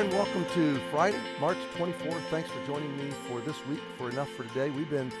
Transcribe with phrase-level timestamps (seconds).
[0.00, 2.22] to Friday, March 24th.
[2.30, 4.70] Thanks for joining me for this week for Enough for Today.
[4.70, 5.12] We've been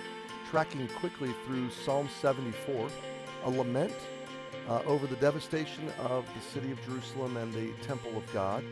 [0.48, 2.88] tracking quickly through Psalm 74,
[3.44, 3.92] a lament
[4.70, 8.64] uh, over the devastation of the city of Jerusalem and the temple of God.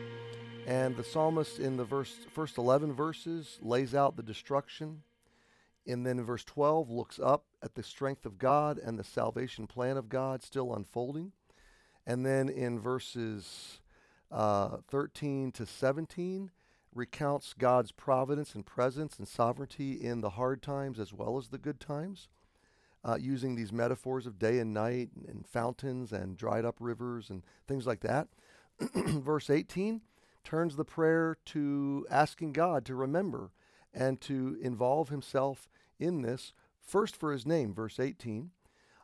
[0.65, 5.03] And the psalmist in the verse, first 11 verses lays out the destruction.
[5.85, 9.67] And then in verse 12 looks up at the strength of God and the salvation
[9.67, 11.33] plan of God still unfolding.
[12.07, 13.78] And then in verses
[14.31, 16.51] uh, 13 to 17
[16.93, 21.57] recounts God's providence and presence and sovereignty in the hard times as well as the
[21.57, 22.27] good times,
[23.03, 27.29] uh, using these metaphors of day and night and, and fountains and dried up rivers
[27.29, 28.27] and things like that.
[28.95, 30.01] Verse 18
[30.43, 33.51] turns the prayer to asking God to remember
[33.93, 35.67] and to involve himself
[35.99, 38.51] in this, first for his name, verse 18.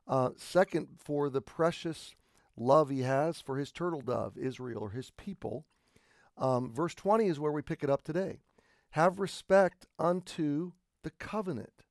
[0.07, 2.15] Uh, second, for the precious
[2.57, 5.65] love he has for his turtle dove, Israel, or his people.
[6.37, 8.39] Um, verse 20 is where we pick it up today.
[8.91, 10.71] Have respect unto
[11.03, 11.83] the covenant.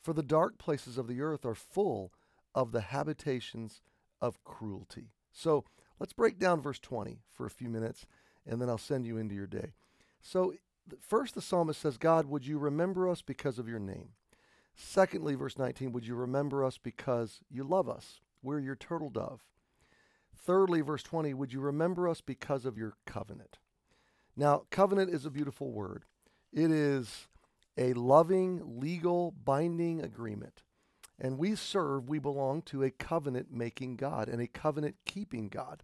[0.00, 2.12] For the dark places of the earth are full
[2.54, 3.82] of the habitations
[4.20, 5.12] of cruelty.
[5.32, 5.64] So
[5.98, 8.06] let's break down verse 20 for a few minutes,
[8.46, 9.74] and then I'll send you into your day.
[10.20, 10.54] So,
[11.00, 14.10] first, the psalmist says, God, would you remember us because of your name?
[14.74, 18.20] Secondly, verse 19, would you remember us because you love us?
[18.48, 19.42] We're your turtle dove.
[20.34, 23.58] Thirdly, verse 20, would you remember us because of your covenant?
[24.34, 26.06] Now, covenant is a beautiful word.
[26.50, 27.28] It is
[27.76, 30.62] a loving, legal, binding agreement.
[31.18, 35.82] And we serve, we belong to a covenant making God and a covenant keeping God.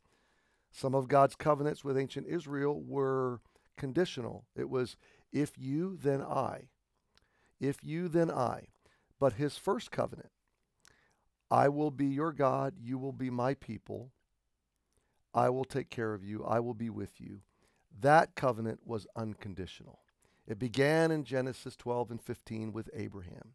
[0.72, 3.42] Some of God's covenants with ancient Israel were
[3.76, 4.46] conditional.
[4.56, 4.96] It was,
[5.34, 6.69] if you, then I.
[7.60, 8.69] If you, then I.
[9.20, 10.31] But his first covenant
[11.50, 14.10] I will be your God, you will be my people.
[15.32, 17.41] I will take care of you, I will be with you.
[18.00, 20.00] That covenant was unconditional.
[20.47, 23.55] It began in Genesis 12 and 15 with Abraham.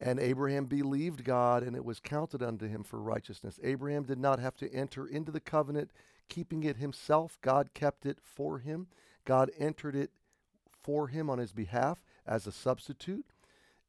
[0.00, 3.58] And Abraham believed God, and it was counted unto him for righteousness.
[3.62, 5.90] Abraham did not have to enter into the covenant,
[6.28, 7.38] keeping it himself.
[7.42, 8.86] God kept it for him.
[9.24, 10.10] God entered it
[10.82, 13.26] for him on his behalf as a substitute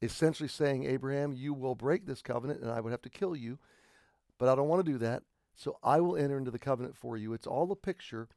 [0.02, 3.60] essentially saying, Abraham, you will break this covenant and I would have to kill you,
[4.38, 5.24] but I don't want to do that.
[5.56, 7.34] So I will enter into the covenant for you.
[7.34, 8.30] It's all a picture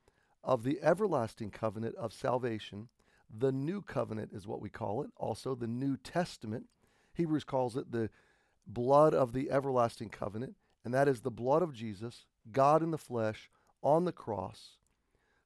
[0.42, 2.88] of the everlasting covenant of salvation.
[3.30, 6.66] The new covenant is what we call it, also the New Testament.
[7.14, 8.10] Hebrews calls it the
[8.66, 12.98] blood of the everlasting covenant, and that is the blood of Jesus, God in the
[12.98, 13.48] flesh,
[13.82, 14.78] on the cross.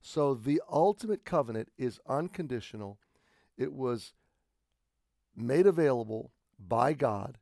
[0.01, 2.99] So the ultimate covenant is unconditional.
[3.59, 4.15] It was
[5.37, 7.39] made available by God.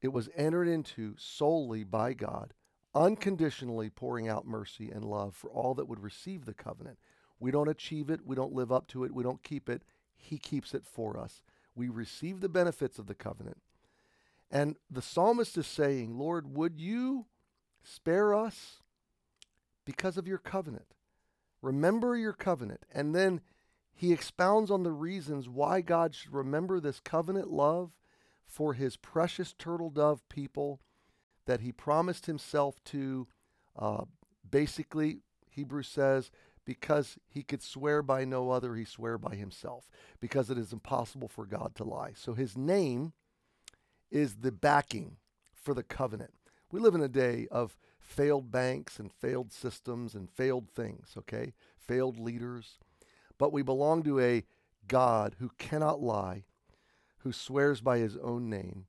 [0.00, 2.52] It was entered into solely by God,
[2.94, 6.98] unconditionally pouring out mercy and love for all that would receive the covenant.
[7.40, 9.82] We don't achieve it, we don't live up to it, we don't keep it.
[10.16, 11.42] He keeps it for us.
[11.74, 13.58] We receive the benefits of the covenant.
[14.50, 17.26] And the psalmist is saying, Lord, would you
[17.82, 18.78] spare us
[19.84, 20.94] because of your covenant?
[21.60, 22.84] Remember your covenant.
[22.92, 23.40] And then
[23.94, 27.92] he expounds on the reasons why God should remember this covenant love
[28.44, 30.80] for his precious turtle dove people
[31.46, 33.28] that he promised himself to.
[33.78, 34.04] Uh,
[34.48, 36.30] basically, Hebrews says,
[36.64, 39.88] because he could swear by no other, he swear by himself,
[40.20, 42.12] because it is impossible for God to lie.
[42.14, 43.12] So his name
[44.10, 45.16] is the backing
[45.52, 46.34] for the covenant.
[46.72, 51.52] We live in a day of failed banks and failed systems and failed things, okay?
[51.76, 52.78] Failed leaders.
[53.38, 54.44] But we belong to a
[54.86, 56.44] God who cannot lie,
[57.18, 58.86] who swears by his own name,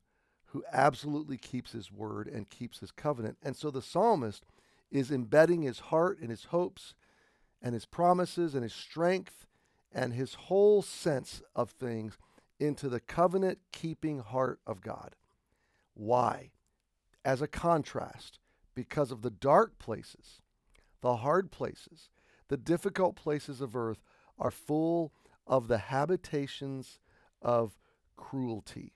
[0.48, 3.38] who absolutely keeps his word and keeps his covenant.
[3.42, 4.46] And so the psalmist
[4.92, 6.94] is embedding his heart and his hopes
[7.62, 9.48] and his promises and his strength
[9.92, 12.18] and his whole sense of things
[12.60, 15.16] into the covenant keeping heart of God.
[15.94, 16.52] Why?
[17.24, 18.40] As a contrast,
[18.76, 20.42] because of the dark places,
[21.02, 22.10] the hard places,
[22.50, 24.04] the difficult places of earth
[24.38, 25.14] are full
[25.48, 27.00] of the habitations
[27.42, 27.78] of
[28.16, 28.94] cruelty.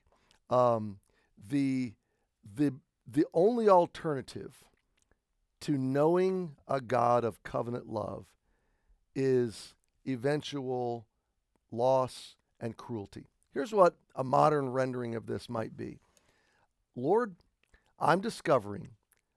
[0.48, 0.98] Um,
[1.48, 1.94] the,
[2.56, 2.74] the,
[3.06, 4.64] the only alternative
[5.60, 8.26] to knowing a God of covenant love
[9.14, 9.74] is
[10.06, 11.06] eventual
[11.70, 13.26] loss and cruelty.
[13.52, 15.98] Here's what a modern rendering of this might be
[16.96, 17.36] Lord,
[17.98, 18.90] I'm discovering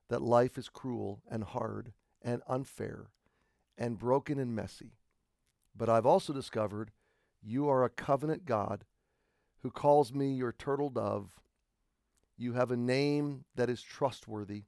[0.10, 3.08] that life is cruel and hard and unfair
[3.78, 4.94] and broken and messy.
[5.76, 6.92] But I've also discovered
[7.42, 8.86] you are a covenant God
[9.62, 11.42] who calls me your turtle dove.
[12.38, 14.64] You have a name that is trustworthy.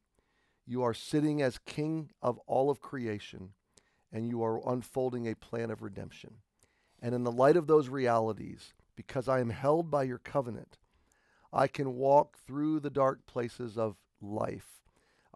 [0.66, 3.54] You are sitting as king of all of creation,
[4.12, 6.36] and you are unfolding a plan of redemption.
[7.02, 10.78] And in the light of those realities, because I am held by your covenant,
[11.54, 14.82] I can walk through the dark places of life.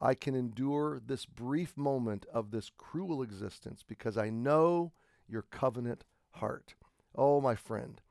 [0.02, 4.94] I can endure this brief moment of this cruel existence because I know
[5.30, 6.76] your covenant heart.
[7.16, 8.02] Oh, my friend,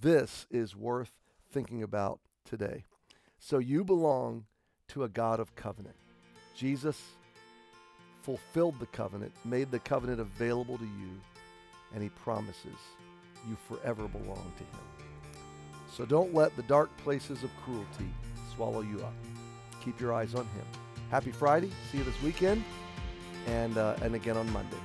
[0.00, 1.12] this is worth
[1.50, 2.84] thinking about today.
[3.38, 4.44] So you belong
[4.88, 5.96] to a God of covenant.
[6.54, 7.00] Jesus
[8.22, 11.20] fulfilled the covenant, made the covenant available to you,
[11.94, 12.76] and he promises
[13.48, 15.08] you forever belong to him.
[15.90, 18.12] So don't let the dark places of cruelty
[18.54, 19.14] swallow you up.
[19.82, 20.64] Keep your eyes on him.
[21.10, 21.70] Happy Friday.
[21.90, 22.62] See you this weekend
[23.46, 24.76] and, uh, and again on Monday.